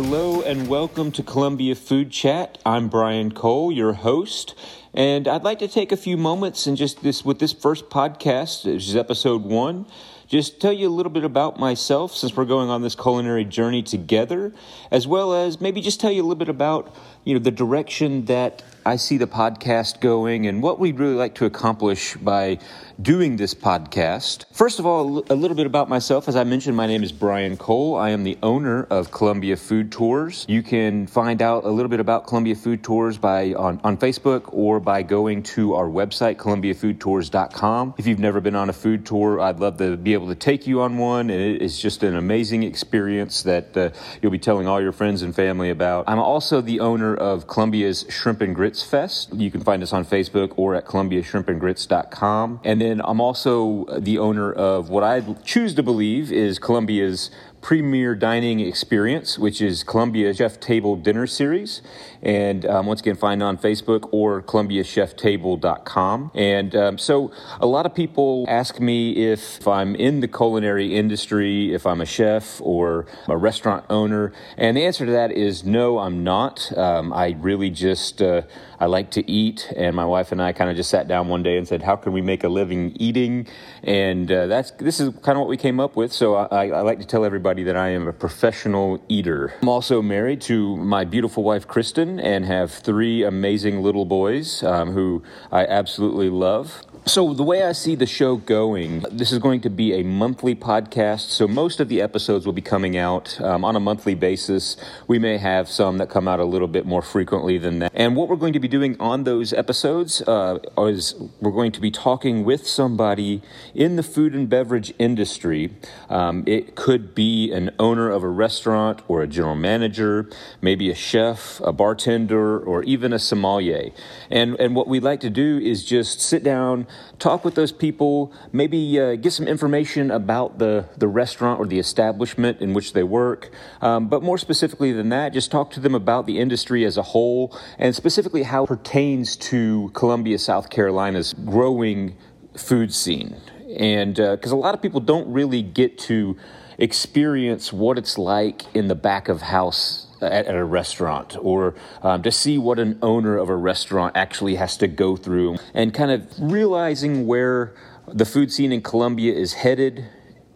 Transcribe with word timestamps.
Hello 0.00 0.42
and 0.42 0.68
welcome 0.68 1.10
to 1.10 1.24
Columbia 1.24 1.74
Food 1.74 2.12
Chat. 2.12 2.58
I'm 2.64 2.88
Brian 2.88 3.32
Cole, 3.32 3.72
your 3.72 3.94
host, 3.94 4.54
and 4.94 5.28
I'd 5.28 5.44
like 5.44 5.58
to 5.60 5.68
take 5.68 5.92
a 5.92 5.96
few 5.96 6.16
moments 6.16 6.66
and 6.66 6.76
just 6.76 7.02
this 7.02 7.24
with 7.24 7.38
this 7.38 7.52
first 7.52 7.90
podcast, 7.90 8.64
which 8.64 8.88
is 8.88 8.96
episode 8.96 9.42
one, 9.42 9.86
just 10.28 10.60
tell 10.60 10.72
you 10.72 10.88
a 10.88 10.90
little 10.90 11.10
bit 11.10 11.24
about 11.24 11.58
myself 11.58 12.14
since 12.14 12.36
we're 12.36 12.44
going 12.44 12.68
on 12.68 12.82
this 12.82 12.94
culinary 12.94 13.44
journey 13.44 13.82
together, 13.82 14.52
as 14.90 15.06
well 15.06 15.32
as 15.32 15.58
maybe 15.58 15.80
just 15.80 16.00
tell 16.00 16.12
you 16.12 16.20
a 16.20 16.24
little 16.24 16.36
bit 16.36 16.50
about 16.50 16.94
you 17.24 17.34
know 17.34 17.40
the 17.40 17.50
direction 17.50 18.26
that 18.26 18.62
I 18.84 18.96
see 18.96 19.18
the 19.18 19.26
podcast 19.26 20.00
going 20.00 20.46
and 20.46 20.62
what 20.62 20.78
we'd 20.78 20.98
really 20.98 21.14
like 21.14 21.34
to 21.36 21.44
accomplish 21.44 22.14
by 22.16 22.58
doing 23.00 23.36
this 23.36 23.54
podcast. 23.54 24.46
First 24.52 24.78
of 24.78 24.86
all, 24.86 25.24
a 25.30 25.34
little 25.34 25.56
bit 25.56 25.66
about 25.66 25.88
myself. 25.90 26.26
As 26.26 26.36
I 26.36 26.44
mentioned, 26.44 26.76
my 26.76 26.86
name 26.86 27.02
is 27.02 27.12
Brian 27.12 27.56
Cole. 27.56 27.96
I 27.96 28.10
am 28.10 28.24
the 28.24 28.38
owner 28.42 28.84
of 28.84 29.10
Columbia 29.10 29.56
Food 29.56 29.92
Tours. 29.92 30.46
You 30.48 30.62
can 30.62 31.06
find 31.06 31.42
out 31.42 31.64
a 31.64 31.70
little 31.70 31.90
bit 31.90 32.00
about 32.00 32.26
Columbia 32.26 32.54
Food 32.54 32.82
Tours 32.82 33.18
by 33.18 33.52
on, 33.54 33.78
on 33.84 33.98
Facebook 33.98 34.44
or 34.52 34.77
by 34.80 35.02
going 35.02 35.42
to 35.42 35.74
our 35.74 35.86
website, 35.86 36.36
columbiafoodtours.com. 36.36 37.94
If 37.98 38.06
you've 38.06 38.18
never 38.18 38.40
been 38.40 38.54
on 38.54 38.68
a 38.68 38.72
food 38.72 39.06
tour, 39.06 39.40
I'd 39.40 39.60
love 39.60 39.78
to 39.78 39.96
be 39.96 40.12
able 40.12 40.28
to 40.28 40.34
take 40.34 40.66
you 40.66 40.80
on 40.80 40.98
one. 40.98 41.30
And 41.30 41.40
it 41.40 41.62
is 41.62 41.80
just 41.80 42.02
an 42.02 42.16
amazing 42.16 42.62
experience 42.62 43.42
that 43.42 43.76
uh, 43.76 43.90
you'll 44.20 44.32
be 44.32 44.38
telling 44.38 44.66
all 44.66 44.80
your 44.80 44.92
friends 44.92 45.22
and 45.22 45.34
family 45.34 45.70
about. 45.70 46.04
I'm 46.08 46.18
also 46.18 46.60
the 46.60 46.80
owner 46.80 47.14
of 47.14 47.46
Columbia's 47.46 48.04
Shrimp 48.08 48.40
and 48.40 48.54
Grits 48.54 48.82
Fest. 48.82 49.34
You 49.34 49.50
can 49.50 49.62
find 49.62 49.82
us 49.82 49.92
on 49.92 50.04
Facebook 50.04 50.52
or 50.56 50.74
at 50.74 50.84
columbiashrimpandgrits.com. 50.84 52.60
And 52.64 52.80
then 52.80 53.00
I'm 53.04 53.20
also 53.20 53.86
the 53.98 54.18
owner 54.18 54.52
of 54.52 54.90
what 54.90 55.04
I 55.04 55.20
choose 55.44 55.74
to 55.74 55.82
believe 55.82 56.32
is 56.32 56.58
Columbia's 56.58 57.30
premier 57.60 58.14
dining 58.14 58.60
experience, 58.60 59.38
which 59.38 59.60
is 59.60 59.82
Columbia 59.82 60.32
Chef 60.32 60.60
Table 60.60 60.96
Dinner 60.96 61.26
Series. 61.26 61.82
And 62.22 62.64
um, 62.66 62.86
once 62.86 63.00
again, 63.00 63.16
find 63.16 63.42
on 63.42 63.58
Facebook 63.58 64.08
or 64.12 64.42
columbiacheftable.com. 64.42 66.30
And 66.34 66.76
um, 66.76 66.98
so 66.98 67.32
a 67.60 67.66
lot 67.66 67.86
of 67.86 67.94
people 67.94 68.44
ask 68.48 68.80
me 68.80 69.30
if 69.30 69.66
I'm 69.66 69.94
in 69.94 70.20
the 70.20 70.28
culinary 70.28 70.94
industry, 70.94 71.74
if 71.74 71.86
I'm 71.86 72.00
a 72.00 72.06
chef 72.06 72.60
or 72.60 73.06
a 73.26 73.36
restaurant 73.36 73.84
owner. 73.90 74.32
And 74.56 74.76
the 74.76 74.84
answer 74.84 75.06
to 75.06 75.12
that 75.12 75.32
is 75.32 75.64
no, 75.64 75.98
I'm 75.98 76.24
not. 76.24 76.76
Um, 76.76 77.12
I 77.12 77.36
really 77.38 77.70
just, 77.70 78.22
uh, 78.22 78.42
I 78.80 78.86
like 78.86 79.10
to 79.12 79.28
eat. 79.30 79.72
And 79.76 79.94
my 79.94 80.04
wife 80.04 80.32
and 80.32 80.40
I 80.40 80.52
kind 80.52 80.70
of 80.70 80.76
just 80.76 80.90
sat 80.90 81.08
down 81.08 81.28
one 81.28 81.42
day 81.42 81.56
and 81.58 81.66
said, 81.66 81.82
how 81.82 81.96
can 81.96 82.12
we 82.12 82.20
make 82.20 82.44
a 82.44 82.48
living 82.48 82.96
eating? 82.96 83.46
And 83.82 84.30
uh, 84.30 84.46
that's, 84.46 84.70
this 84.72 85.00
is 85.00 85.10
kind 85.22 85.36
of 85.36 85.40
what 85.40 85.48
we 85.48 85.56
came 85.56 85.80
up 85.80 85.96
with. 85.96 86.12
So 86.12 86.34
I, 86.36 86.68
I 86.68 86.80
like 86.82 87.00
to 87.00 87.06
tell 87.06 87.24
everybody 87.24 87.47
everybody 87.48 87.64
that 87.64 87.78
I 87.78 87.88
am 87.88 88.06
a 88.06 88.12
professional 88.12 89.02
eater. 89.08 89.54
I'm 89.62 89.70
also 89.70 90.02
married 90.02 90.42
to 90.42 90.76
my 90.76 91.04
beautiful 91.04 91.42
wife, 91.42 91.66
Kristen, 91.66 92.20
and 92.20 92.44
have 92.44 92.70
three 92.70 93.22
amazing 93.22 93.80
little 93.80 94.04
boys 94.04 94.62
um, 94.62 94.90
who 94.90 95.22
I 95.50 95.64
absolutely 95.64 96.28
love. 96.28 96.82
So, 97.06 97.32
the 97.32 97.42
way 97.42 97.62
I 97.62 97.72
see 97.72 97.94
the 97.94 98.06
show 98.06 98.36
going, 98.36 99.00
this 99.10 99.32
is 99.32 99.38
going 99.38 99.60
to 99.62 99.70
be 99.70 99.94
a 99.94 100.02
monthly 100.02 100.54
podcast. 100.54 101.28
So, 101.30 101.46
most 101.46 101.80
of 101.80 101.88
the 101.88 102.02
episodes 102.02 102.44
will 102.44 102.52
be 102.52 102.62
coming 102.62 102.96
out 102.96 103.40
um, 103.40 103.64
on 103.64 103.76
a 103.76 103.80
monthly 103.80 104.14
basis. 104.14 104.76
We 105.06 105.18
may 105.18 105.38
have 105.38 105.68
some 105.68 105.98
that 105.98 106.10
come 106.10 106.26
out 106.26 106.40
a 106.40 106.44
little 106.44 106.66
bit 106.66 106.86
more 106.86 107.00
frequently 107.00 107.56
than 107.56 107.78
that. 107.78 107.92
And 107.94 108.16
what 108.16 108.28
we're 108.28 108.36
going 108.36 108.52
to 108.52 108.60
be 108.60 108.68
doing 108.68 108.96
on 109.00 109.24
those 109.24 109.52
episodes 109.52 110.22
uh, 110.22 110.58
is 110.78 111.14
we're 111.40 111.52
going 111.52 111.72
to 111.72 111.80
be 111.80 111.90
talking 111.90 112.44
with 112.44 112.66
somebody 112.66 113.42
in 113.74 113.96
the 113.96 114.02
food 114.02 114.34
and 114.34 114.48
beverage 114.48 114.92
industry. 114.98 115.70
Um, 116.08 116.42
it 116.46 116.74
could 116.74 117.14
be 117.14 117.52
an 117.52 117.70
owner 117.78 118.10
of 118.10 118.22
a 118.22 118.28
restaurant 118.28 119.02
or 119.08 119.22
a 119.22 119.26
general 119.26 119.56
manager, 119.56 120.28
maybe 120.60 120.90
a 120.90 120.94
chef, 120.94 121.60
a 121.60 121.72
bartender, 121.72 122.58
or 122.58 122.82
even 122.84 123.12
a 123.12 123.18
sommelier. 123.18 123.90
And, 124.30 124.58
and 124.58 124.74
what 124.74 124.88
we'd 124.88 125.02
like 125.02 125.20
to 125.20 125.30
do 125.30 125.58
is 125.58 125.84
just 125.84 126.20
sit 126.20 126.42
down 126.42 126.86
talk 127.18 127.44
with 127.44 127.54
those 127.54 127.72
people, 127.72 128.32
maybe 128.52 129.00
uh, 129.00 129.16
get 129.16 129.32
some 129.32 129.46
information 129.46 130.10
about 130.10 130.58
the, 130.58 130.86
the 130.96 131.08
restaurant 131.08 131.60
or 131.60 131.66
the 131.66 131.78
establishment 131.78 132.60
in 132.60 132.74
which 132.74 132.92
they 132.92 133.02
work. 133.02 133.50
Um, 133.80 134.08
but 134.08 134.22
more 134.22 134.38
specifically 134.38 134.92
than 134.92 135.08
that, 135.10 135.32
just 135.32 135.50
talk 135.50 135.70
to 135.72 135.80
them 135.80 135.94
about 135.94 136.26
the 136.26 136.38
industry 136.38 136.84
as 136.84 136.96
a 136.96 137.02
whole 137.02 137.56
and 137.78 137.94
specifically 137.94 138.42
how 138.42 138.64
it 138.64 138.68
pertains 138.68 139.36
to 139.36 139.90
Columbia, 139.94 140.38
South 140.38 140.70
Carolina's 140.70 141.32
growing 141.32 142.16
food 142.56 142.92
scene. 142.92 143.36
And 143.78 144.16
because 144.16 144.52
uh, 144.52 144.56
a 144.56 144.58
lot 144.58 144.74
of 144.74 144.82
people 144.82 145.00
don't 145.00 145.30
really 145.32 145.62
get 145.62 145.98
to 145.98 146.36
experience 146.78 147.72
what 147.72 147.98
it's 147.98 148.18
like 148.18 148.62
in 148.74 148.88
the 148.88 148.94
back 148.94 149.28
of 149.28 149.42
house 149.42 150.07
at, 150.22 150.46
at 150.46 150.54
a 150.54 150.64
restaurant 150.64 151.36
or 151.40 151.74
um, 152.02 152.22
to 152.22 152.30
see 152.30 152.58
what 152.58 152.78
an 152.78 152.98
owner 153.02 153.36
of 153.36 153.48
a 153.48 153.56
restaurant 153.56 154.16
actually 154.16 154.56
has 154.56 154.76
to 154.76 154.88
go 154.88 155.16
through 155.16 155.56
and 155.74 155.94
kind 155.94 156.10
of 156.10 156.26
realizing 156.38 157.26
where 157.26 157.72
the 158.06 158.24
food 158.24 158.52
scene 158.52 158.72
in 158.72 158.80
Columbia 158.82 159.32
is 159.32 159.54
headed 159.54 160.06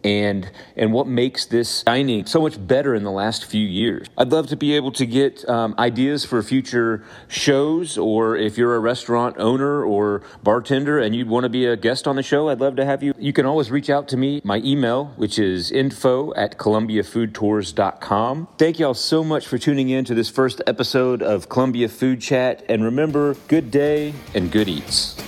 and 0.03 0.49
and 0.75 0.91
what 0.93 1.07
makes 1.07 1.45
this 1.45 1.83
dining 1.83 2.25
so 2.25 2.41
much 2.41 2.65
better 2.67 2.95
in 2.95 3.03
the 3.03 3.11
last 3.11 3.45
few 3.45 3.65
years. 3.65 4.07
I'd 4.17 4.31
love 4.31 4.47
to 4.47 4.55
be 4.55 4.75
able 4.75 4.91
to 4.93 5.05
get 5.05 5.47
um, 5.49 5.75
ideas 5.77 6.25
for 6.25 6.41
future 6.43 7.03
shows, 7.27 7.97
or 7.97 8.35
if 8.35 8.57
you're 8.57 8.75
a 8.75 8.79
restaurant 8.79 9.37
owner 9.39 9.83
or 9.83 10.23
bartender 10.43 10.99
and 10.99 11.15
you'd 11.15 11.29
want 11.29 11.43
to 11.43 11.49
be 11.49 11.65
a 11.65 11.75
guest 11.75 12.07
on 12.07 12.15
the 12.15 12.23
show, 12.23 12.49
I'd 12.49 12.59
love 12.59 12.75
to 12.77 12.85
have 12.85 13.03
you. 13.03 13.13
You 13.17 13.33
can 13.33 13.45
always 13.45 13.71
reach 13.71 13.89
out 13.89 14.07
to 14.09 14.17
me. 14.17 14.41
My 14.43 14.57
email, 14.57 15.05
which 15.15 15.39
is 15.39 15.71
info 15.71 16.33
at 16.35 16.57
columbiafoodtours.com. 16.57 18.47
Thank 18.57 18.79
y'all 18.79 18.93
so 18.93 19.23
much 19.23 19.47
for 19.47 19.57
tuning 19.57 19.89
in 19.89 20.05
to 20.05 20.13
this 20.13 20.29
first 20.29 20.61
episode 20.67 21.21
of 21.21 21.49
Columbia 21.49 21.87
Food 21.89 22.21
Chat, 22.21 22.63
and 22.67 22.83
remember, 22.83 23.35
good 23.47 23.71
day 23.71 24.13
and 24.33 24.51
good 24.51 24.67
eats. 24.67 25.22